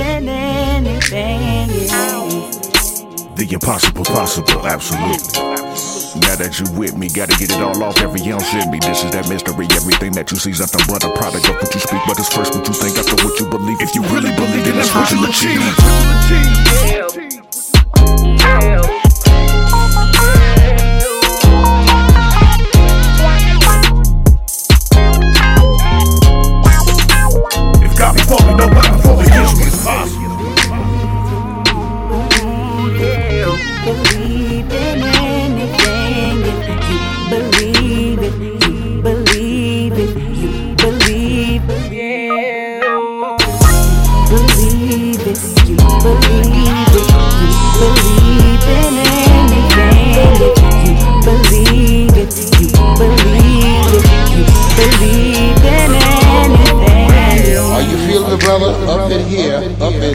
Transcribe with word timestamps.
than 0.00 0.28
anything. 0.28 1.68
The 3.36 3.48
impossible 3.52 4.04
possible, 4.04 4.66
absolutely. 4.66 5.18
Now 6.20 6.36
that 6.36 6.58
you 6.58 6.66
with 6.76 6.96
me, 6.96 7.08
gotta 7.08 7.36
get 7.36 7.52
it 7.52 7.60
all 7.60 7.82
off 7.84 8.00
every 8.00 8.20
ounce 8.32 8.52
in 8.54 8.70
me. 8.70 8.78
This 8.80 9.04
is 9.04 9.10
that 9.12 9.28
mystery. 9.28 9.68
Everything 9.76 10.12
that 10.12 10.30
you 10.32 10.36
see's 10.36 10.60
nothing 10.60 10.84
but 10.88 11.04
a 11.04 11.10
product 11.16 11.48
of 11.48 11.56
what 11.56 11.72
you 11.72 11.80
speak. 11.80 12.00
But 12.06 12.18
it's 12.18 12.32
first 12.32 12.54
what 12.54 12.66
you 12.66 12.74
think, 12.74 12.98
after 12.98 13.16
what 13.24 13.38
you 13.38 13.46
believe. 13.46 13.80
If 13.80 13.94
you 13.94 14.02
really 14.08 14.32
believe, 14.34 14.64
then 14.64 14.76
that's 14.76 14.92
what 14.94 15.10
you 15.12 15.20
achieve. 15.28 15.99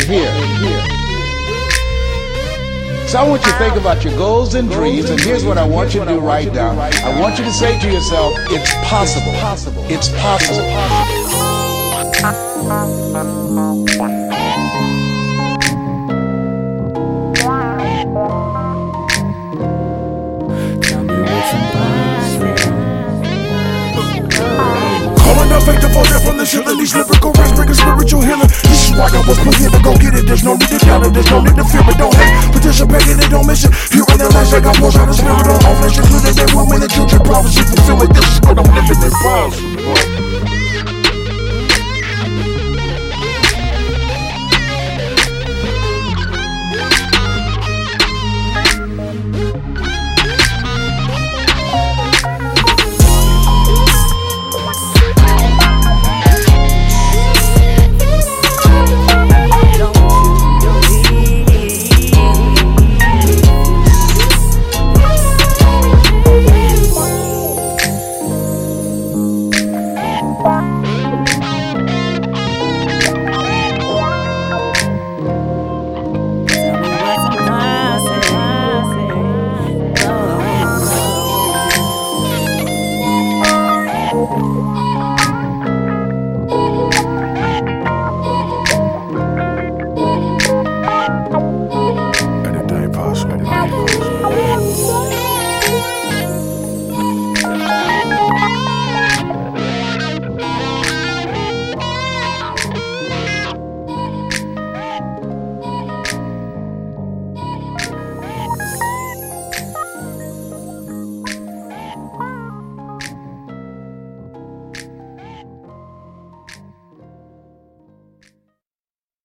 In 0.00 0.06
here. 0.06 0.32
So 3.08 3.18
I 3.18 3.28
want 3.28 3.44
you 3.44 3.52
to 3.52 3.58
think 3.58 3.76
about 3.76 4.04
your 4.04 4.16
goals 4.16 4.54
and 4.54 4.70
dreams, 4.70 5.10
and 5.10 5.20
here's 5.20 5.44
what 5.44 5.58
I 5.58 5.66
want 5.66 5.92
you 5.92 6.00
to 6.00 6.06
do 6.06 6.18
right 6.18 6.50
now. 6.52 6.70
I 6.70 7.20
want 7.20 7.38
you 7.38 7.44
to 7.44 7.52
say 7.52 7.78
to 7.78 7.92
yourself, 7.92 8.32
it's 8.48 8.72
possible. 8.88 9.32
It's 9.90 10.08
possible. 10.08 10.62
Calling 12.22 14.00
out 14.00 14.21
faith 25.62 25.82
fall 25.92 26.04
down 26.04 26.20
from 26.22 26.36
the 26.36 26.46
ceiling. 26.46 26.78
These 26.78 26.94
lyrical 26.94 27.32
rays 27.38 27.52
bring 27.52 27.70
a 27.70 27.74
spiritual 27.74 28.22
healing. 28.22 28.50
This 28.66 28.90
is 28.90 28.92
why 28.98 29.08
I 29.08 29.20
was 29.26 29.38
put 29.38 29.54
here 29.54 29.70
to 29.70 29.80
go 29.82 29.94
get 29.96 30.14
it. 30.14 30.26
There's 30.26 30.44
no 30.44 30.56
need 30.58 30.70
to 30.70 30.78
doubt 30.82 31.06
it. 31.06 31.14
There's 31.14 31.30
no 31.30 31.40
need 31.40 31.56
to 31.56 31.64
fear 31.64 31.84
it. 31.86 31.98
Don't 31.98 32.14
hate. 32.14 32.52
Participate 32.52 33.06
in 33.08 33.18
it. 33.20 33.30
Don't 33.30 33.46
miss 33.46 33.64
it. 33.64 33.72
Here 33.94 34.06
in 34.06 34.18
the 34.18 34.28
last, 34.34 34.52
I 34.54 34.60
got 34.60 34.78
more 34.80 34.92
out 34.94 35.08
of 35.08 35.16
spirit. 35.16 36.01